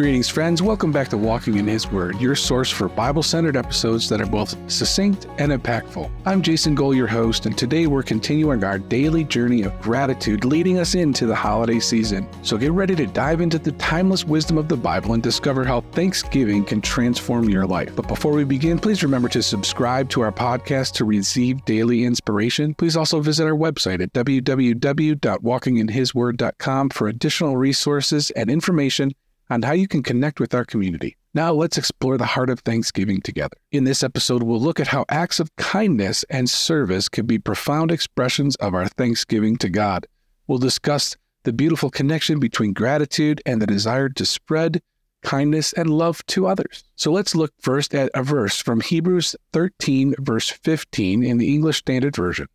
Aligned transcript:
Greetings, 0.00 0.30
friends. 0.30 0.62
Welcome 0.62 0.92
back 0.92 1.08
to 1.08 1.18
Walking 1.18 1.58
in 1.58 1.66
His 1.66 1.92
Word, 1.92 2.18
your 2.22 2.34
source 2.34 2.70
for 2.70 2.88
Bible 2.88 3.22
centered 3.22 3.54
episodes 3.54 4.08
that 4.08 4.18
are 4.18 4.24
both 4.24 4.56
succinct 4.72 5.26
and 5.36 5.52
impactful. 5.52 6.10
I'm 6.24 6.40
Jason 6.40 6.74
Goll, 6.74 6.94
your 6.94 7.06
host, 7.06 7.44
and 7.44 7.58
today 7.58 7.86
we're 7.86 8.02
continuing 8.02 8.64
our 8.64 8.78
daily 8.78 9.24
journey 9.24 9.60
of 9.60 9.78
gratitude 9.82 10.46
leading 10.46 10.78
us 10.78 10.94
into 10.94 11.26
the 11.26 11.34
holiday 11.34 11.80
season. 11.80 12.26
So 12.42 12.56
get 12.56 12.72
ready 12.72 12.96
to 12.96 13.06
dive 13.06 13.42
into 13.42 13.58
the 13.58 13.72
timeless 13.72 14.24
wisdom 14.24 14.56
of 14.56 14.68
the 14.68 14.76
Bible 14.78 15.12
and 15.12 15.22
discover 15.22 15.66
how 15.66 15.82
Thanksgiving 15.92 16.64
can 16.64 16.80
transform 16.80 17.50
your 17.50 17.66
life. 17.66 17.94
But 17.94 18.08
before 18.08 18.32
we 18.32 18.44
begin, 18.44 18.78
please 18.78 19.02
remember 19.02 19.28
to 19.28 19.42
subscribe 19.42 20.08
to 20.10 20.20
our 20.22 20.32
podcast 20.32 20.94
to 20.94 21.04
receive 21.04 21.62
daily 21.66 22.04
inspiration. 22.04 22.72
Please 22.72 22.96
also 22.96 23.20
visit 23.20 23.44
our 23.44 23.52
website 23.52 24.00
at 24.00 24.14
www.walkinginhisword.com 24.14 26.88
for 26.88 27.08
additional 27.08 27.58
resources 27.58 28.30
and 28.30 28.48
information 28.48 29.12
on 29.50 29.62
how 29.62 29.72
you 29.72 29.88
can 29.88 30.02
connect 30.02 30.40
with 30.40 30.54
our 30.54 30.64
community. 30.64 31.16
Now, 31.34 31.52
let's 31.52 31.76
explore 31.76 32.16
the 32.16 32.24
heart 32.24 32.50
of 32.50 32.60
Thanksgiving 32.60 33.20
together. 33.20 33.56
In 33.72 33.84
this 33.84 34.02
episode, 34.02 34.42
we'll 34.42 34.60
look 34.60 34.80
at 34.80 34.88
how 34.88 35.04
acts 35.08 35.40
of 35.40 35.54
kindness 35.56 36.24
and 36.30 36.48
service 36.48 37.08
can 37.08 37.26
be 37.26 37.38
profound 37.38 37.90
expressions 37.90 38.56
of 38.56 38.74
our 38.74 38.88
thanksgiving 38.88 39.56
to 39.58 39.68
God. 39.68 40.06
We'll 40.46 40.58
discuss 40.58 41.16
the 41.42 41.52
beautiful 41.52 41.90
connection 41.90 42.38
between 42.38 42.72
gratitude 42.72 43.42
and 43.46 43.60
the 43.60 43.66
desire 43.66 44.08
to 44.08 44.26
spread 44.26 44.82
kindness 45.22 45.72
and 45.72 45.90
love 45.90 46.24
to 46.26 46.46
others. 46.46 46.84
So 46.96 47.12
let's 47.12 47.34
look 47.34 47.52
first 47.60 47.94
at 47.94 48.10
a 48.14 48.22
verse 48.22 48.60
from 48.60 48.80
Hebrews 48.80 49.36
13, 49.52 50.14
verse 50.18 50.48
15 50.48 51.22
in 51.22 51.38
the 51.38 51.52
English 51.54 51.78
Standard 51.78 52.16
Version 52.16 52.46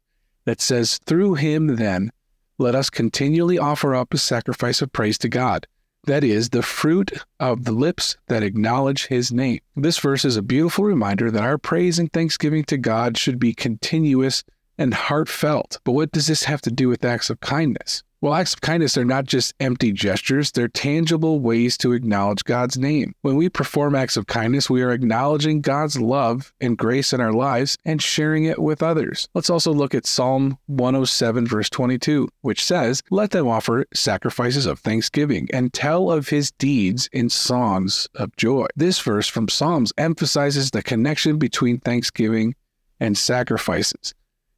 that 0.45 0.61
says, 0.61 0.99
Through 1.05 1.35
him, 1.35 1.75
then, 1.75 2.11
let 2.57 2.75
us 2.75 2.89
continually 2.89 3.59
offer 3.59 3.95
up 3.95 4.13
a 4.13 4.17
sacrifice 4.17 4.81
of 4.81 4.93
praise 4.93 5.17
to 5.19 5.29
God 5.29 5.67
that 6.05 6.23
is, 6.23 6.49
the 6.49 6.61
fruit 6.61 7.11
of 7.39 7.63
the 7.63 7.71
lips 7.71 8.17
that 8.27 8.43
acknowledge 8.43 9.07
his 9.07 9.31
name. 9.31 9.59
This 9.75 9.97
verse 9.97 10.25
is 10.25 10.37
a 10.37 10.41
beautiful 10.41 10.85
reminder 10.85 11.31
that 11.31 11.43
our 11.43 11.57
praise 11.57 11.99
and 11.99 12.11
thanksgiving 12.11 12.63
to 12.65 12.77
God 12.77 13.17
should 13.17 13.39
be 13.39 13.53
continuous 13.53 14.43
and 14.77 14.93
heartfelt. 14.93 15.79
But 15.83 15.93
what 15.93 16.11
does 16.11 16.27
this 16.27 16.43
have 16.43 16.61
to 16.61 16.71
do 16.71 16.89
with 16.89 17.05
acts 17.05 17.29
of 17.29 17.39
kindness? 17.39 18.03
Well, 18.25 18.33
acts 18.33 18.53
of 18.53 18.61
kindness 18.61 18.97
are 18.97 19.05
not 19.05 19.25
just 19.25 19.53
empty 19.59 19.91
gestures, 19.91 20.51
they're 20.51 20.67
tangible 20.67 21.39
ways 21.41 21.77
to 21.77 21.93
acknowledge 21.93 22.43
God's 22.43 22.75
name. 22.75 23.13
When 23.21 23.35
we 23.35 23.49
perform 23.49 23.93
acts 23.93 24.17
of 24.17 24.25
kindness, 24.25 24.67
we 24.67 24.81
are 24.81 24.91
acknowledging 24.91 25.61
God's 25.61 25.99
love 25.99 26.51
and 26.59 26.75
grace 26.75 27.13
in 27.13 27.21
our 27.21 27.33
lives 27.33 27.77
and 27.85 28.01
sharing 28.01 28.45
it 28.45 28.57
with 28.57 28.81
others. 28.81 29.29
Let's 29.35 29.51
also 29.51 29.71
look 29.71 29.93
at 29.93 30.07
Psalm 30.07 30.57
107, 30.65 31.45
verse 31.45 31.69
22, 31.69 32.27
which 32.41 32.63
says, 32.63 33.03
Let 33.11 33.29
them 33.29 33.47
offer 33.47 33.85
sacrifices 33.93 34.65
of 34.65 34.79
thanksgiving 34.79 35.47
and 35.53 35.71
tell 35.71 36.09
of 36.09 36.29
his 36.29 36.49
deeds 36.53 37.07
in 37.13 37.29
songs 37.29 38.07
of 38.15 38.35
joy. 38.37 38.65
This 38.75 38.99
verse 38.99 39.27
from 39.27 39.49
Psalms 39.49 39.93
emphasizes 39.99 40.71
the 40.71 40.81
connection 40.81 41.37
between 41.37 41.77
thanksgiving 41.77 42.55
and 42.99 43.15
sacrifices. 43.15 44.15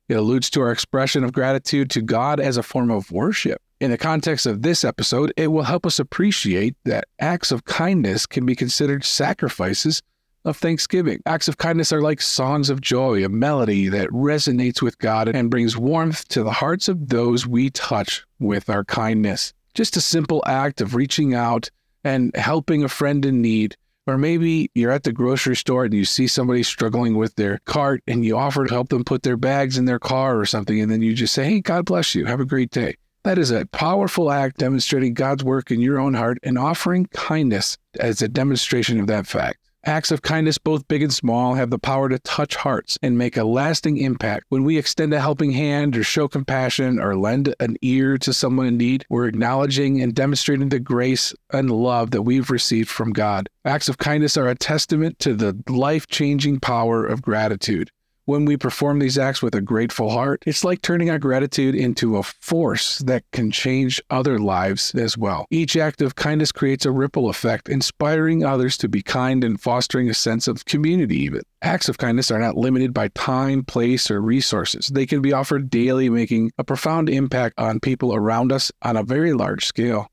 It 0.10 0.16
alludes 0.16 0.50
to 0.52 0.62
our 0.62 0.72
expression 0.72 1.24
of 1.24 1.34
gratitude 1.34 1.90
to 1.92 2.02
God 2.02 2.40
as 2.40 2.58
a 2.58 2.64
form 2.64 2.90
of 2.90 3.12
worship. 3.12 3.62
In 3.80 3.92
the 3.92 3.98
context 3.98 4.46
of 4.46 4.62
this 4.62 4.84
episode, 4.84 5.34
it 5.38 5.48
will 5.48 5.64
help 5.64 5.86
us 5.86 6.00
appreciate 6.00 6.76
that 6.86 7.06
acts 7.20 7.52
of 7.52 7.66
kindness 7.66 8.26
can 8.26 8.46
be 8.46 8.56
considered 8.56 9.04
sacrifices 9.04 10.02
of 10.46 10.58
thanksgiving. 10.58 11.22
Acts 11.26 11.48
of 11.48 11.58
kindness 11.58 11.92
are 11.92 12.02
like 12.02 12.22
songs 12.22 12.70
of 12.70 12.82
joy, 12.82 13.24
a 13.24 13.30
melody 13.30 13.90
that 13.90 14.10
resonates 14.10 14.82
with 14.82 14.98
God 14.98 15.28
and 15.28 15.52
brings 15.52 15.78
warmth 15.78 16.28
to 16.30 16.42
the 16.42 16.52
hearts 16.52 16.88
of 16.88 17.10
those 17.10 17.46
we 17.46 17.70
touch 17.70 18.26
with 18.40 18.70
our 18.70 18.86
kindness. 18.86 19.54
Just 19.74 19.98
a 19.98 20.02
simple 20.02 20.42
act 20.48 20.82
of 20.82 20.96
reaching 20.96 21.36
out 21.36 21.70
and 22.04 22.36
helping 22.36 22.84
a 22.84 22.90
friend 22.90 23.26
in 23.26 23.42
need 23.42 23.76
or 24.08 24.18
maybe 24.18 24.72
you're 24.74 24.92
at 24.92 25.04
the 25.04 25.12
grocery 25.12 25.56
store 25.56 25.86
and 25.86 25.94
you 25.94 26.06
see 26.06 26.28
somebody 26.28 26.64
struggling 26.64 27.16
with 27.16 27.36
their 27.36 27.60
cart 27.66 28.02
and 28.08 28.26
you 28.26 28.38
offer 28.38 28.66
to 28.66 28.74
help 28.74 28.90
them 28.90 29.04
put 29.04 29.24
their 29.24 29.38
bags 29.38 29.78
in 29.78 29.86
their 29.86 30.00
car 30.00 30.40
or 30.40 30.46
something. 30.46 30.80
And 30.80 30.90
then 30.90 31.02
you 31.02 31.14
just 31.14 31.34
say, 31.34 31.46
Hey, 31.46 31.60
God 31.60 31.86
bless 31.86 32.16
you. 32.16 32.26
Have 32.26 32.40
a 32.40 32.46
great 32.46 32.72
day. 32.72 32.96
That 33.24 33.38
is 33.38 33.52
a 33.52 33.66
powerful 33.66 34.32
act 34.32 34.58
demonstrating 34.58 35.14
God's 35.14 35.44
work 35.44 35.70
in 35.70 35.82
your 35.82 36.00
own 36.00 36.14
heart 36.14 36.38
and 36.44 36.58
offering 36.58 37.08
kindness 37.08 37.78
as 38.00 38.22
a 38.22 38.30
demonstration 38.30 39.02
of 39.02 39.08
that 39.08 39.28
fact. 39.28 39.60
Acts 39.86 40.12
of 40.12 40.22
kindness, 40.22 40.58
both 40.58 40.88
big 40.88 41.02
and 41.02 41.14
small, 41.14 41.54
have 41.54 41.70
the 41.70 41.80
power 41.80 42.10
to 42.10 42.20
touch 42.20 42.56
hearts 42.56 42.98
and 43.02 43.18
make 43.18 43.38
a 43.38 43.44
lasting 43.44 43.98
impact. 43.98 44.46
When 44.50 44.64
we 44.64 44.78
extend 44.78 45.14
a 45.14 45.22
helping 45.22 45.52
hand 45.52 45.96
or 45.96 46.04
show 46.04 46.28
compassion 46.28 47.00
or 47.00 47.16
lend 47.16 47.56
an 47.60 47.78
ear 47.82 48.18
to 48.18 48.34
someone 48.34 48.66
in 48.66 48.78
need, 48.78 49.06
we're 49.10 49.28
acknowledging 49.28 50.02
and 50.02 50.14
demonstrating 50.14 50.70
the 50.70 50.80
grace 50.80 51.34
and 51.54 51.72
love 51.72 52.12
that 52.12 52.24
we've 52.24 52.50
received 52.50 52.90
from 52.90 53.14
God. 53.14 53.50
Acts 53.64 53.88
of 53.88 53.98
kindness 53.98 54.36
are 54.36 54.50
a 54.50 54.56
testament 54.56 55.20
to 55.20 55.34
the 55.34 55.58
life 55.70 56.08
changing 56.08 56.60
power 56.60 57.06
of 57.06 57.22
gratitude. 57.22 57.92
When 58.28 58.44
we 58.44 58.58
perform 58.58 59.00
these 59.00 59.18
acts 59.18 59.42
with 59.42 59.56
a 59.56 59.62
grateful 59.62 60.10
heart, 60.10 60.44
it's 60.46 60.66
like 60.66 60.82
turning 60.82 61.10
our 61.10 61.18
gratitude 61.18 61.76
into 61.76 62.18
a 62.18 62.24
force 62.24 62.98
that 62.98 63.24
can 63.32 63.52
change 63.52 64.02
other 64.10 64.38
lives 64.38 64.94
as 64.96 65.18
well. 65.18 65.46
Each 65.50 65.78
act 65.78 66.02
of 66.02 66.16
kindness 66.16 66.52
creates 66.52 66.86
a 66.86 66.92
ripple 66.92 67.30
effect, 67.30 67.70
inspiring 67.70 68.44
others 68.44 68.76
to 68.80 68.90
be 68.90 69.02
kind 69.02 69.46
and 69.46 69.62
fostering 69.62 70.10
a 70.10 70.14
sense 70.14 70.46
of 70.46 70.66
community, 70.66 71.16
even. 71.20 71.42
Acts 71.62 71.88
of 71.88 72.00
kindness 72.00 72.30
are 72.30 72.40
not 72.40 72.58
limited 72.58 72.94
by 72.94 73.08
time, 73.16 73.64
place, 73.64 74.12
or 74.12 74.20
resources. 74.20 74.88
They 74.88 75.06
can 75.06 75.22
be 75.22 75.32
offered 75.32 75.70
daily, 75.70 76.10
making 76.10 76.52
a 76.58 76.66
profound 76.66 77.10
impact 77.10 77.58
on 77.58 77.80
people 77.80 78.14
around 78.14 78.52
us 78.52 78.74
on 78.82 78.98
a 78.98 79.04
very 79.04 79.32
large 79.32 79.66
scale. 79.66 80.12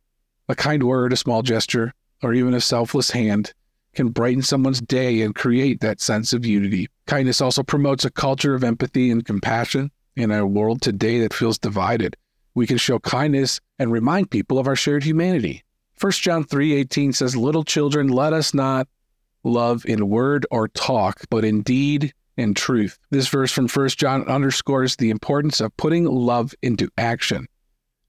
A 0.49 0.55
kind 0.55 0.85
word, 0.85 1.13
a 1.13 1.17
small 1.17 1.43
gesture, 1.43 1.93
or 2.23 2.33
even 2.33 2.55
a 2.55 2.61
selfless 2.61 3.11
hand 3.11 3.55
can 3.95 4.09
brighten 4.11 4.43
someone's 4.43 4.81
day 4.81 5.23
and 5.23 5.35
create 5.35 5.81
that 5.81 6.01
sense 6.01 6.33
of 6.33 6.45
unity. 6.45 6.89
Kindness 7.07 7.41
also 7.41 7.63
promotes 7.63 8.05
a 8.05 8.11
culture 8.11 8.55
of 8.55 8.65
empathy 8.65 9.11
and 9.11 9.25
compassion 9.25 9.91
in 10.17 10.31
a 10.31 10.47
world 10.47 10.81
today 10.83 11.21
that 11.21 11.35
feels 11.35 11.59
divided. 11.59 12.17
We 12.55 12.67
can 12.67 12.79
show 12.79 12.99
kindness 12.99 13.61
and 13.79 13.91
remind 13.91 14.31
people 14.31 14.59
of 14.59 14.67
our 14.67 14.77
shared 14.77 15.03
humanity. 15.05 15.65
1 16.01 16.13
John 16.23 16.45
3:18 16.45 17.13
says, 17.13 17.37
"Little 17.37 17.65
children, 17.65 18.09
let 18.09 18.33
us 18.33 18.55
not 18.55 18.89
love 19.43 19.85
in 19.87 20.09
word 20.09 20.47
or 20.51 20.69
talk, 20.69 21.25
but 21.31 21.45
in 21.45 21.63
deed 21.63 22.13
and 22.37 22.57
truth." 22.57 22.99
This 23.11 23.29
verse 23.29 23.53
from 23.53 23.69
1 23.69 23.97
John 23.97 24.23
underscores 24.25 24.97
the 24.97 25.11
importance 25.11 25.61
of 25.61 25.77
putting 25.77 26.05
love 26.05 26.55
into 26.63 26.89
action. 26.97 27.47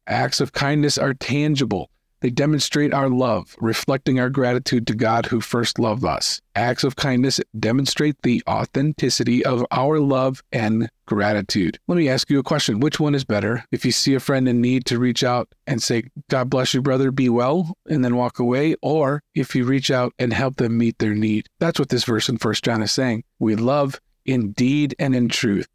Acts 0.08 0.40
of 0.40 0.54
kindness 0.54 0.98
are 0.98 1.14
tangible. 1.14 1.90
They 2.22 2.30
demonstrate 2.30 2.94
our 2.94 3.10
love, 3.10 3.56
reflecting 3.60 4.20
our 4.20 4.30
gratitude 4.30 4.88
to 4.88 4.96
God 4.96 5.28
who 5.28 5.42
first 5.42 5.78
loved 5.80 6.04
us. 6.06 6.42
Acts 6.56 6.84
of 6.84 6.96
kindness 6.96 7.40
demonstrate 7.60 8.22
the 8.22 8.42
authenticity 8.48 9.46
of 9.46 9.66
our 9.72 10.00
love 10.00 10.42
and 10.52 10.90
gratitude. 11.06 11.78
Let 11.88 11.98
me 11.98 12.10
ask 12.10 12.30
you 12.30 12.40
a 12.40 12.44
question. 12.44 12.80
Which 12.80 13.00
one 13.00 13.16
is 13.16 13.24
better? 13.26 13.66
If 13.72 13.86
you 13.86 13.92
see 13.92 14.16
a 14.16 14.20
friend 14.20 14.48
in 14.48 14.62
need 14.62 14.86
to 14.86 14.98
reach 14.98 15.24
out 15.24 15.54
and 15.68 15.84
say, 15.84 16.06
God 16.30 16.50
bless 16.50 16.74
you, 16.74 16.82
brother, 16.82 17.12
be 17.12 17.30
well, 17.30 17.76
and 17.88 18.04
then 18.04 18.16
walk 18.16 18.40
away, 18.40 18.76
or 18.82 19.22
if 19.36 19.56
you 19.56 19.66
reach 19.66 19.92
out 19.92 20.14
and 20.18 20.34
help 20.34 20.56
them 20.56 20.78
meet 20.78 20.98
their 21.00 21.14
need. 21.14 21.48
That's 21.60 21.80
what 21.80 21.90
this 21.90 22.06
verse 22.06 22.30
in 22.30 22.38
First 22.38 22.64
John 22.64 22.82
is 22.82 22.92
saying. 22.92 23.24
We 23.40 23.56
love 23.56 24.00
in 24.26 24.54
deed 24.54 24.96
and 24.98 25.16
in 25.16 25.30
truth, 25.30 25.68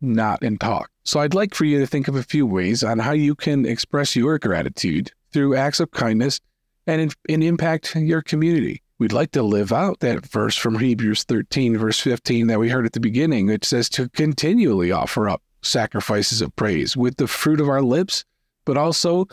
not 0.00 0.42
in 0.42 0.58
talk. 0.58 0.90
So 1.04 1.20
I'd 1.20 1.34
like 1.34 1.54
for 1.54 1.64
you 1.64 1.80
to 1.80 1.86
think 1.86 2.08
of 2.08 2.16
a 2.16 2.22
few 2.22 2.46
ways 2.46 2.84
on 2.84 2.98
how 2.98 3.12
you 3.12 3.34
can 3.34 3.66
express 3.66 4.14
your 4.14 4.38
gratitude 4.38 5.10
through 5.32 5.56
acts 5.56 5.80
of 5.80 5.90
kindness 5.90 6.40
and, 6.86 7.14
and 7.28 7.44
impact 7.44 7.94
your 7.96 8.22
community. 8.22 8.82
We'd 8.98 9.12
like 9.12 9.30
to 9.32 9.42
live 9.42 9.72
out 9.72 10.00
that 10.00 10.26
verse 10.26 10.56
from 10.56 10.78
Hebrews 10.78 11.24
13, 11.24 11.76
verse 11.78 12.00
15 12.00 12.48
that 12.48 12.58
we 12.58 12.68
heard 12.68 12.86
at 12.86 12.92
the 12.92 13.00
beginning. 13.00 13.48
It 13.48 13.64
says 13.64 13.88
to 13.90 14.08
continually 14.08 14.90
offer 14.90 15.28
up 15.28 15.42
sacrifices 15.62 16.40
of 16.40 16.54
praise 16.56 16.96
with 16.96 17.16
the 17.16 17.28
fruit 17.28 17.60
of 17.60 17.68
our 17.68 17.82
lips, 17.82 18.24
but 18.64 18.76
also 18.76 19.26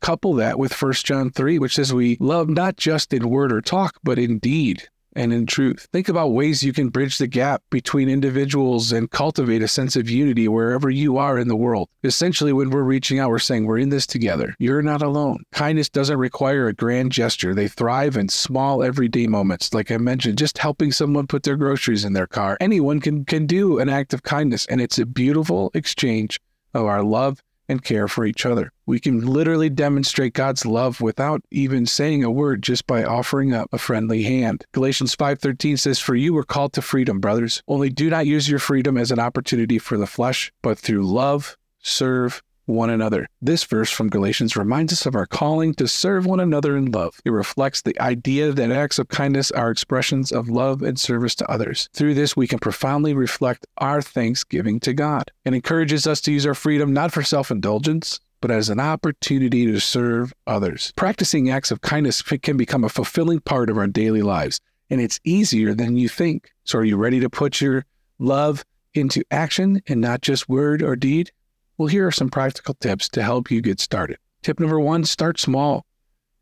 couple 0.00 0.34
that 0.34 0.58
with 0.58 0.82
1 0.82 0.92
John 0.92 1.30
3, 1.30 1.58
which 1.58 1.76
says 1.76 1.94
we 1.94 2.18
love 2.20 2.48
not 2.48 2.76
just 2.76 3.14
in 3.14 3.30
word 3.30 3.50
or 3.50 3.62
talk, 3.62 3.98
but 4.02 4.18
in 4.18 4.38
deed 4.38 4.86
and 5.14 5.32
in 5.32 5.46
truth. 5.46 5.88
Think 5.92 6.08
about 6.08 6.32
ways 6.32 6.62
you 6.62 6.72
can 6.72 6.88
bridge 6.88 7.18
the 7.18 7.26
gap 7.26 7.62
between 7.70 8.08
individuals 8.08 8.92
and 8.92 9.10
cultivate 9.10 9.62
a 9.62 9.68
sense 9.68 9.96
of 9.96 10.10
unity 10.10 10.48
wherever 10.48 10.90
you 10.90 11.16
are 11.18 11.38
in 11.38 11.48
the 11.48 11.56
world. 11.56 11.88
Essentially, 12.02 12.52
when 12.52 12.70
we're 12.70 12.82
reaching 12.82 13.18
out, 13.18 13.30
we're 13.30 13.38
saying 13.38 13.66
we're 13.66 13.78
in 13.78 13.88
this 13.88 14.06
together. 14.06 14.54
You're 14.58 14.82
not 14.82 15.02
alone. 15.02 15.44
Kindness 15.52 15.88
doesn't 15.88 16.18
require 16.18 16.68
a 16.68 16.74
grand 16.74 17.12
gesture. 17.12 17.54
They 17.54 17.68
thrive 17.68 18.16
in 18.16 18.28
small 18.28 18.82
everyday 18.82 19.26
moments. 19.26 19.72
Like 19.72 19.90
I 19.90 19.96
mentioned, 19.96 20.38
just 20.38 20.58
helping 20.58 20.92
someone 20.92 21.26
put 21.26 21.42
their 21.42 21.56
groceries 21.56 22.04
in 22.04 22.12
their 22.12 22.26
car. 22.26 22.56
Anyone 22.60 23.00
can, 23.00 23.24
can 23.24 23.46
do 23.46 23.78
an 23.78 23.88
act 23.88 24.14
of 24.14 24.22
kindness, 24.22 24.66
and 24.66 24.80
it's 24.80 24.98
a 24.98 25.06
beautiful 25.06 25.70
exchange 25.74 26.40
of 26.74 26.86
our 26.86 27.02
love 27.02 27.40
and 27.68 27.84
care 27.84 28.08
for 28.08 28.24
each 28.24 28.44
other. 28.44 28.72
We 28.86 29.00
can 29.00 29.26
literally 29.26 29.70
demonstrate 29.70 30.34
God's 30.34 30.66
love 30.66 31.00
without 31.00 31.42
even 31.50 31.86
saying 31.86 32.22
a 32.22 32.30
word 32.30 32.62
just 32.62 32.86
by 32.86 33.04
offering 33.04 33.54
up 33.54 33.68
a 33.72 33.78
friendly 33.78 34.24
hand. 34.24 34.66
Galatians 34.72 35.14
5:13 35.14 35.76
says, 35.76 35.98
"For 35.98 36.14
you 36.14 36.34
were 36.34 36.44
called 36.44 36.72
to 36.74 36.82
freedom, 36.82 37.20
brothers. 37.20 37.62
Only 37.66 37.90
do 37.90 38.10
not 38.10 38.26
use 38.26 38.48
your 38.48 38.58
freedom 38.58 38.96
as 38.96 39.10
an 39.10 39.18
opportunity 39.18 39.78
for 39.78 39.96
the 39.96 40.06
flesh, 40.06 40.52
but 40.62 40.78
through 40.78 41.06
love 41.06 41.56
serve 41.80 42.42
one 42.66 42.90
another. 42.90 43.28
This 43.40 43.64
verse 43.64 43.90
from 43.90 44.08
Galatians 44.08 44.56
reminds 44.56 44.92
us 44.92 45.06
of 45.06 45.14
our 45.14 45.26
calling 45.26 45.74
to 45.74 45.88
serve 45.88 46.26
one 46.26 46.40
another 46.40 46.76
in 46.76 46.90
love. 46.90 47.20
It 47.24 47.30
reflects 47.30 47.82
the 47.82 47.98
idea 48.00 48.52
that 48.52 48.70
acts 48.70 48.98
of 48.98 49.08
kindness 49.08 49.50
are 49.50 49.70
expressions 49.70 50.32
of 50.32 50.48
love 50.48 50.82
and 50.82 50.98
service 50.98 51.34
to 51.36 51.50
others. 51.50 51.88
Through 51.92 52.14
this, 52.14 52.36
we 52.36 52.46
can 52.46 52.58
profoundly 52.58 53.14
reflect 53.14 53.66
our 53.78 54.00
thanksgiving 54.00 54.80
to 54.80 54.92
God. 54.92 55.30
It 55.44 55.54
encourages 55.54 56.06
us 56.06 56.20
to 56.22 56.32
use 56.32 56.46
our 56.46 56.54
freedom 56.54 56.92
not 56.92 57.12
for 57.12 57.22
self 57.22 57.50
indulgence, 57.50 58.20
but 58.40 58.50
as 58.50 58.68
an 58.68 58.80
opportunity 58.80 59.66
to 59.66 59.80
serve 59.80 60.34
others. 60.46 60.92
Practicing 60.96 61.50
acts 61.50 61.70
of 61.70 61.80
kindness 61.80 62.20
can 62.20 62.56
become 62.56 62.84
a 62.84 62.90
fulfilling 62.90 63.40
part 63.40 63.70
of 63.70 63.78
our 63.78 63.86
daily 63.86 64.22
lives, 64.22 64.60
and 64.90 65.00
it's 65.00 65.20
easier 65.24 65.74
than 65.74 65.96
you 65.96 66.08
think. 66.08 66.50
So, 66.64 66.78
are 66.78 66.84
you 66.84 66.96
ready 66.96 67.20
to 67.20 67.30
put 67.30 67.60
your 67.60 67.86
love 68.18 68.64
into 68.92 69.24
action 69.30 69.82
and 69.88 70.00
not 70.00 70.20
just 70.20 70.48
word 70.48 70.82
or 70.82 70.94
deed? 70.94 71.32
Well, 71.76 71.88
here 71.88 72.06
are 72.06 72.12
some 72.12 72.28
practical 72.28 72.74
tips 72.74 73.08
to 73.10 73.22
help 73.22 73.50
you 73.50 73.60
get 73.60 73.80
started. 73.80 74.18
Tip 74.42 74.60
number 74.60 74.78
one 74.78 75.04
start 75.04 75.40
small. 75.40 75.84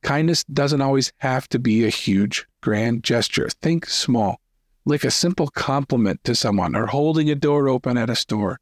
Kindness 0.03 0.45
doesn't 0.45 0.83
always 0.83 1.11
have 1.19 1.49
to 1.49 1.59
be 1.59 1.87
a 1.87 1.89
huge, 1.89 2.47
grand 2.61 3.03
gesture. 3.03 3.49
Think 3.63 3.87
small, 3.87 4.41
like 4.85 5.05
a 5.05 5.11
simple 5.11 5.49
compliment 5.49 6.23
to 6.25 6.35
someone, 6.35 6.77
or 6.77 6.87
holding 6.87 7.31
a 7.31 7.35
door 7.35 7.69
open 7.69 7.97
at 7.97 8.11
a 8.11 8.17
store, 8.17 8.59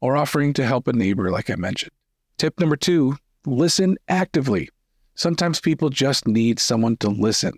or 0.00 0.16
offering 0.16 0.54
to 0.54 0.64
help 0.64 0.88
a 0.88 0.92
neighbor, 0.94 1.30
like 1.30 1.50
I 1.50 1.56
mentioned. 1.56 1.92
Tip 2.38 2.58
number 2.60 2.76
two 2.76 3.16
listen 3.44 3.98
actively. 4.08 4.70
Sometimes 5.16 5.60
people 5.60 5.90
just 5.90 6.26
need 6.26 6.58
someone 6.58 6.96
to 6.98 7.08
listen. 7.08 7.52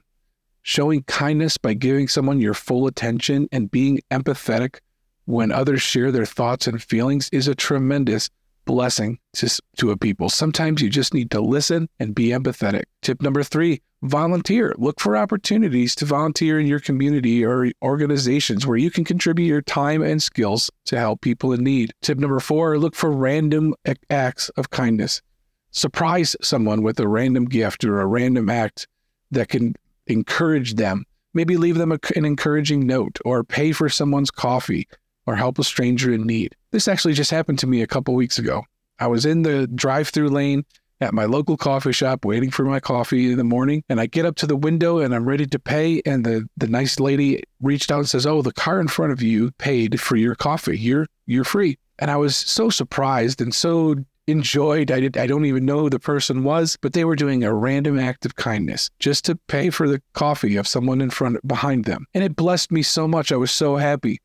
Showing 0.63 1.05
kindness 1.05 1.59
by 1.59 1.75
giving 1.75 2.09
someone 2.09 2.41
your 2.41 2.55
full 2.55 2.89
attention 2.89 3.49
and 3.53 3.71
being 3.71 4.01
empathetic 4.11 4.79
when 5.27 5.53
others 5.53 5.83
share 5.83 6.11
their 6.11 6.27
thoughts 6.27 6.67
and 6.67 6.83
feelings 6.83 7.29
is 7.33 7.47
a 7.47 7.55
tremendous 7.55 8.31
blessing 8.69 9.19
to, 9.33 9.49
to 9.79 9.91
a 9.91 9.97
people. 9.97 10.29
Sometimes 10.29 10.83
you 10.83 10.91
just 10.91 11.15
need 11.15 11.31
to 11.31 11.41
listen 11.41 11.89
and 11.99 12.15
be 12.15 12.29
empathetic. 12.29 12.83
Tip 13.01 13.23
number 13.23 13.43
three 13.43 13.81
volunteer. 14.03 14.75
Look 14.77 15.01
for 15.01 15.17
opportunities 15.17 15.95
to 15.97 16.05
volunteer 16.05 16.61
in 16.61 16.67
your 16.67 16.79
community 16.79 17.45
or 17.45 17.73
organizations 17.83 18.67
where 18.67 18.77
you 18.77 18.91
can 18.91 19.05
contribute 19.05 19.47
your 19.47 19.63
time 19.63 20.03
and 20.03 20.23
skills 20.23 20.71
to 20.85 20.99
help 20.99 21.23
people 21.23 21.55
in 21.55 21.65
need. 21.65 21.93
Tip 22.03 22.19
number 22.19 22.39
four 22.41 22.79
look 22.79 22.95
for 22.95 23.11
random 23.11 23.75
acts 24.11 24.51
of 24.51 24.69
kindness. 24.69 25.23
Surprise 25.71 26.37
someone 26.43 26.83
with 26.83 27.01
a 27.01 27.09
random 27.09 27.47
gift 27.47 27.85
or 27.85 28.01
a 28.01 28.07
random 28.07 28.51
act 28.51 28.87
that 29.31 29.49
can 29.49 29.75
encourage 30.07 30.75
them. 30.75 31.05
Maybe 31.33 31.57
leave 31.57 31.79
them 31.79 31.93
a, 31.93 31.99
an 32.15 32.27
encouraging 32.27 32.87
note 32.87 33.19
or 33.25 33.45
pay 33.45 33.73
for 33.73 33.89
someone's 33.89 34.31
coffee 34.31 34.87
or 35.27 35.37
help 35.37 35.59
a 35.59 35.65
stranger 35.65 36.13
in 36.13 36.27
need. 36.27 36.55
This 36.71 36.89
actually 36.89 37.15
just 37.15 37.31
happened 37.31 37.59
to 37.61 37.67
me 37.67 37.83
a 37.83 37.87
couple 37.87 38.15
weeks 38.15 38.39
ago. 38.39 38.65
I 38.99 39.07
was 39.07 39.25
in 39.25 39.43
the 39.43 39.67
drive 39.67 40.09
through 40.09 40.29
lane 40.29 40.65
at 41.01 41.15
my 41.15 41.25
local 41.25 41.57
coffee 41.57 41.93
shop 41.93 42.25
waiting 42.25 42.51
for 42.51 42.65
my 42.65 42.81
coffee 42.81 43.31
in 43.31 43.39
the 43.39 43.45
morning 43.45 43.85
and 43.89 44.01
I 44.01 44.07
get 44.07 44.27
up 44.27 44.37
to 44.37 44.47
the 44.47 44.57
window 44.57 44.99
and 44.99 45.15
I'm 45.15 45.29
ready 45.29 45.47
to 45.47 45.59
pay 45.59 46.03
and 46.05 46.27
the 46.27 46.49
the 46.57 46.67
nice 46.67 46.99
lady 46.99 47.43
reached 47.61 47.91
out 47.91 48.01
and 48.01 48.09
says, 48.09 48.27
"Oh, 48.27 48.43
the 48.43 48.53
car 48.53 48.81
in 48.81 48.89
front 48.89 49.13
of 49.13 49.23
you 49.23 49.53
paid 49.59 50.01
for 50.01 50.17
your 50.17 50.35
coffee. 50.35 50.77
You're 50.79 51.07
you're 51.27 51.45
free." 51.45 51.79
And 52.01 52.11
I 52.11 52.17
was 52.17 52.37
so 52.37 52.71
surprised 52.71 53.41
and 53.41 53.55
so 53.55 53.97
enjoyed. 54.27 54.91
I 54.91 55.01
did 55.01 55.17
I 55.17 55.27
don't 55.27 55.47
even 55.47 55.65
know 55.65 55.81
who 55.81 55.91
the 55.91 55.99
person 55.99 56.45
was, 56.45 56.77
but 56.81 56.93
they 56.93 57.05
were 57.05 57.17
doing 57.17 57.45
a 57.45 57.55
random 57.55 57.99
act 57.99 58.27
of 58.27 58.37
kindness 58.37 58.91
just 58.99 59.25
to 59.27 59.37
pay 59.47 59.71
for 59.71 59.89
the 59.89 60.03
coffee 60.13 60.57
of 60.57 60.69
someone 60.69 61.01
in 61.01 61.11
front 61.11 61.47
behind 61.47 61.85
them. 61.85 62.07
And 62.15 62.25
it 62.25 62.37
blessed 62.37 62.73
me 62.73 62.83
so 62.83 63.09
much. 63.09 63.33
I 63.33 63.37
was 63.37 63.53
so 63.53 63.77
happy. 63.77 64.19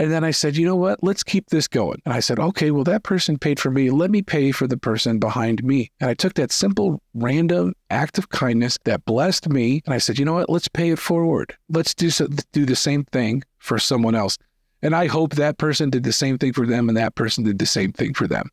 And 0.00 0.10
then 0.10 0.24
I 0.24 0.30
said, 0.30 0.56
you 0.56 0.64
know 0.64 0.76
what? 0.76 1.04
Let's 1.04 1.22
keep 1.22 1.50
this 1.50 1.68
going. 1.68 2.00
And 2.06 2.14
I 2.14 2.20
said, 2.20 2.38
okay, 2.38 2.70
well, 2.70 2.84
that 2.84 3.02
person 3.02 3.36
paid 3.36 3.60
for 3.60 3.70
me. 3.70 3.90
Let 3.90 4.10
me 4.10 4.22
pay 4.22 4.50
for 4.50 4.66
the 4.66 4.78
person 4.78 5.18
behind 5.18 5.62
me. 5.62 5.90
And 6.00 6.08
I 6.08 6.14
took 6.14 6.32
that 6.34 6.52
simple, 6.52 7.02
random 7.12 7.74
act 7.90 8.16
of 8.16 8.30
kindness 8.30 8.78
that 8.84 9.04
blessed 9.04 9.50
me. 9.50 9.82
And 9.84 9.92
I 9.92 9.98
said, 9.98 10.18
you 10.18 10.24
know 10.24 10.32
what? 10.32 10.48
Let's 10.48 10.68
pay 10.68 10.88
it 10.88 10.98
forward. 10.98 11.54
Let's 11.68 11.94
do, 11.94 12.08
so, 12.08 12.28
do 12.52 12.64
the 12.64 12.76
same 12.76 13.04
thing 13.04 13.42
for 13.58 13.78
someone 13.78 14.14
else. 14.14 14.38
And 14.80 14.96
I 14.96 15.06
hope 15.06 15.34
that 15.34 15.58
person 15.58 15.90
did 15.90 16.04
the 16.04 16.14
same 16.14 16.38
thing 16.38 16.54
for 16.54 16.64
them 16.66 16.88
and 16.88 16.96
that 16.96 17.14
person 17.14 17.44
did 17.44 17.58
the 17.58 17.66
same 17.66 17.92
thing 17.92 18.14
for 18.14 18.26
them. 18.26 18.48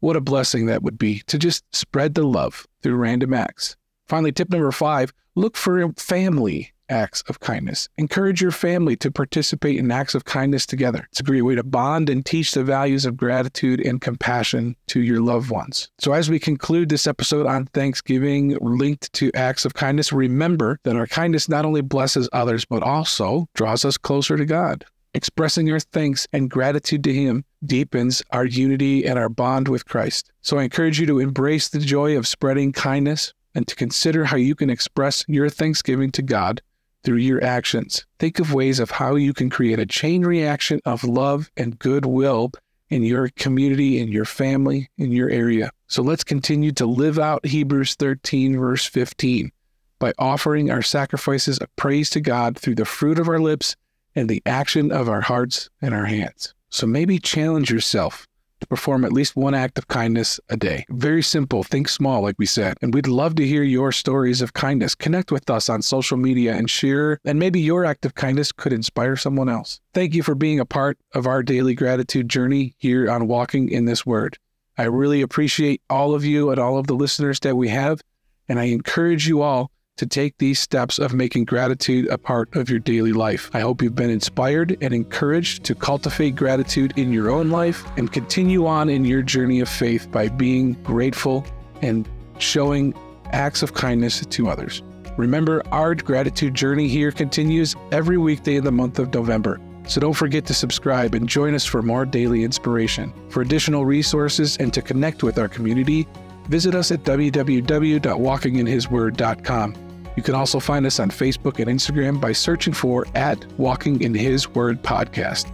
What 0.00 0.16
a 0.16 0.20
blessing 0.20 0.66
that 0.66 0.82
would 0.82 0.98
be 0.98 1.22
to 1.28 1.38
just 1.38 1.62
spread 1.72 2.14
the 2.14 2.24
love 2.24 2.66
through 2.82 2.96
random 2.96 3.34
acts. 3.34 3.76
Finally, 4.08 4.32
tip 4.32 4.50
number 4.50 4.72
five 4.72 5.12
look 5.36 5.56
for 5.56 5.92
family 5.92 6.72
acts 6.88 7.22
of 7.28 7.40
kindness. 7.40 7.88
Encourage 7.98 8.40
your 8.40 8.50
family 8.50 8.96
to 8.96 9.10
participate 9.10 9.78
in 9.78 9.90
acts 9.90 10.14
of 10.14 10.24
kindness 10.24 10.66
together. 10.66 11.06
It's 11.10 11.20
a 11.20 11.24
great 11.24 11.42
way 11.42 11.54
to 11.54 11.62
bond 11.62 12.08
and 12.08 12.24
teach 12.24 12.52
the 12.52 12.64
values 12.64 13.04
of 13.04 13.16
gratitude 13.16 13.80
and 13.80 14.00
compassion 14.00 14.76
to 14.88 15.00
your 15.00 15.20
loved 15.20 15.50
ones. 15.50 15.90
So, 15.98 16.12
as 16.12 16.30
we 16.30 16.38
conclude 16.38 16.88
this 16.88 17.06
episode 17.06 17.46
on 17.46 17.66
Thanksgiving 17.66 18.56
linked 18.60 19.12
to 19.14 19.30
acts 19.34 19.64
of 19.64 19.74
kindness, 19.74 20.12
remember 20.12 20.78
that 20.84 20.96
our 20.96 21.06
kindness 21.06 21.48
not 21.48 21.64
only 21.64 21.80
blesses 21.80 22.28
others, 22.32 22.64
but 22.64 22.82
also 22.82 23.46
draws 23.54 23.84
us 23.84 23.96
closer 23.96 24.36
to 24.36 24.44
God. 24.44 24.84
Expressing 25.14 25.70
our 25.72 25.80
thanks 25.80 26.26
and 26.32 26.50
gratitude 26.50 27.02
to 27.04 27.12
Him 27.12 27.44
deepens 27.64 28.22
our 28.30 28.44
unity 28.44 29.06
and 29.06 29.18
our 29.18 29.28
bond 29.28 29.68
with 29.68 29.86
Christ. 29.86 30.30
So 30.42 30.58
I 30.58 30.64
encourage 30.64 31.00
you 31.00 31.06
to 31.06 31.18
embrace 31.18 31.68
the 31.68 31.78
joy 31.78 32.16
of 32.16 32.28
spreading 32.28 32.72
kindness 32.72 33.32
and 33.54 33.66
to 33.66 33.74
consider 33.74 34.26
how 34.26 34.36
you 34.36 34.54
can 34.54 34.70
express 34.70 35.24
your 35.26 35.48
thanksgiving 35.48 36.12
to 36.12 36.22
God 36.22 36.60
through 37.04 37.18
your 37.18 37.42
actions. 37.42 38.04
Think 38.18 38.38
of 38.38 38.52
ways 38.52 38.80
of 38.80 38.90
how 38.90 39.14
you 39.14 39.32
can 39.32 39.50
create 39.50 39.78
a 39.78 39.86
chain 39.86 40.22
reaction 40.22 40.80
of 40.84 41.04
love 41.04 41.50
and 41.56 41.78
goodwill 41.78 42.52
in 42.90 43.02
your 43.02 43.28
community, 43.30 43.98
in 43.98 44.08
your 44.08 44.24
family, 44.24 44.88
in 44.96 45.12
your 45.12 45.30
area. 45.30 45.70
So 45.86 46.02
let's 46.02 46.24
continue 46.24 46.72
to 46.72 46.86
live 46.86 47.18
out 47.18 47.46
Hebrews 47.46 47.94
13, 47.94 48.58
verse 48.58 48.84
15, 48.84 49.50
by 49.98 50.12
offering 50.18 50.70
our 50.70 50.82
sacrifices 50.82 51.58
of 51.58 51.74
praise 51.76 52.10
to 52.10 52.20
God 52.20 52.58
through 52.58 52.76
the 52.76 52.84
fruit 52.84 53.18
of 53.18 53.28
our 53.28 53.40
lips 53.40 53.76
and 54.14 54.28
the 54.28 54.42
action 54.46 54.92
of 54.92 55.08
our 55.08 55.22
hearts 55.22 55.70
and 55.80 55.94
our 55.94 56.06
hands. 56.06 56.54
So 56.70 56.86
maybe 56.86 57.18
challenge 57.18 57.70
yourself 57.70 58.27
to 58.60 58.66
perform 58.66 59.04
at 59.04 59.12
least 59.12 59.36
one 59.36 59.54
act 59.54 59.78
of 59.78 59.88
kindness 59.88 60.40
a 60.48 60.56
day. 60.56 60.84
Very 60.90 61.22
simple, 61.22 61.62
think 61.62 61.88
small, 61.88 62.22
like 62.22 62.36
we 62.38 62.46
said. 62.46 62.76
And 62.82 62.92
we'd 62.92 63.06
love 63.06 63.34
to 63.36 63.46
hear 63.46 63.62
your 63.62 63.92
stories 63.92 64.42
of 64.42 64.52
kindness. 64.52 64.94
Connect 64.94 65.30
with 65.30 65.48
us 65.50 65.68
on 65.68 65.82
social 65.82 66.16
media 66.16 66.54
and 66.54 66.68
share, 66.68 67.20
and 67.24 67.38
maybe 67.38 67.60
your 67.60 67.84
act 67.84 68.04
of 68.04 68.14
kindness 68.14 68.52
could 68.52 68.72
inspire 68.72 69.16
someone 69.16 69.48
else. 69.48 69.80
Thank 69.94 70.14
you 70.14 70.22
for 70.22 70.34
being 70.34 70.60
a 70.60 70.66
part 70.66 70.98
of 71.14 71.26
our 71.26 71.42
daily 71.42 71.74
gratitude 71.74 72.28
journey 72.28 72.74
here 72.78 73.10
on 73.10 73.28
Walking 73.28 73.68
in 73.68 73.86
His 73.86 74.04
Word. 74.04 74.38
I 74.76 74.84
really 74.84 75.22
appreciate 75.22 75.82
all 75.90 76.14
of 76.14 76.24
you 76.24 76.50
and 76.50 76.60
all 76.60 76.78
of 76.78 76.86
the 76.86 76.94
listeners 76.94 77.40
that 77.40 77.56
we 77.56 77.68
have, 77.68 78.00
and 78.48 78.60
I 78.60 78.64
encourage 78.64 79.26
you 79.26 79.42
all 79.42 79.70
to 79.98 80.06
take 80.06 80.38
these 80.38 80.58
steps 80.58 80.98
of 80.98 81.12
making 81.12 81.44
gratitude 81.44 82.06
a 82.08 82.16
part 82.16 82.54
of 82.56 82.70
your 82.70 82.78
daily 82.78 83.12
life. 83.12 83.50
I 83.52 83.60
hope 83.60 83.82
you've 83.82 83.94
been 83.94 84.10
inspired 84.10 84.78
and 84.80 84.94
encouraged 84.94 85.64
to 85.64 85.74
cultivate 85.74 86.36
gratitude 86.36 86.94
in 86.96 87.12
your 87.12 87.30
own 87.30 87.50
life 87.50 87.84
and 87.96 88.12
continue 88.12 88.66
on 88.66 88.88
in 88.88 89.04
your 89.04 89.22
journey 89.22 89.60
of 89.60 89.68
faith 89.68 90.10
by 90.10 90.28
being 90.28 90.74
grateful 90.84 91.44
and 91.82 92.08
showing 92.38 92.94
acts 93.32 93.62
of 93.62 93.74
kindness 93.74 94.24
to 94.24 94.48
others. 94.48 94.82
Remember, 95.16 95.62
our 95.72 95.96
gratitude 95.96 96.54
journey 96.54 96.86
here 96.86 97.10
continues 97.10 97.74
every 97.90 98.18
weekday 98.18 98.56
in 98.56 98.64
the 98.64 98.72
month 98.72 99.00
of 99.00 99.12
November. 99.12 99.60
So 99.88 100.00
don't 100.00 100.12
forget 100.12 100.46
to 100.46 100.54
subscribe 100.54 101.14
and 101.14 101.28
join 101.28 101.54
us 101.54 101.64
for 101.64 101.82
more 101.82 102.06
daily 102.06 102.44
inspiration. 102.44 103.12
For 103.30 103.42
additional 103.42 103.84
resources 103.84 104.56
and 104.58 104.72
to 104.74 104.82
connect 104.82 105.24
with 105.24 105.38
our 105.38 105.48
community, 105.48 106.06
visit 106.48 106.76
us 106.76 106.92
at 106.92 107.02
www.walkinginhisword.com. 107.02 109.87
You 110.18 110.24
can 110.24 110.34
also 110.34 110.58
find 110.58 110.84
us 110.84 110.98
on 110.98 111.12
Facebook 111.12 111.60
and 111.60 111.70
Instagram 111.70 112.20
by 112.20 112.32
searching 112.32 112.72
for 112.72 113.06
at 113.14 113.46
Walking 113.52 114.02
in 114.02 114.12
His 114.12 114.48
Word 114.48 114.82
Podcast. 114.82 115.48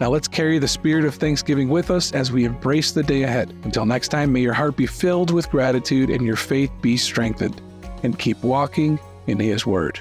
Now 0.00 0.08
let's 0.08 0.26
carry 0.26 0.58
the 0.58 0.66
spirit 0.66 1.04
of 1.04 1.14
Thanksgiving 1.14 1.68
with 1.68 1.90
us 1.90 2.14
as 2.14 2.32
we 2.32 2.46
embrace 2.46 2.92
the 2.92 3.02
day 3.02 3.24
ahead. 3.24 3.54
Until 3.64 3.84
next 3.84 4.08
time, 4.08 4.32
may 4.32 4.40
your 4.40 4.54
heart 4.54 4.74
be 4.74 4.86
filled 4.86 5.30
with 5.32 5.50
gratitude 5.50 6.08
and 6.08 6.24
your 6.24 6.36
faith 6.36 6.70
be 6.80 6.96
strengthened. 6.96 7.60
And 8.04 8.18
keep 8.18 8.42
walking 8.42 8.98
in 9.26 9.38
His 9.38 9.66
Word. 9.66 10.00